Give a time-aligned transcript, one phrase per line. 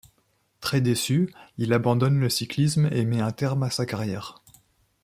[0.61, 4.41] Très déçu, il abandonne le cyclisme et met un terme à sa carrière.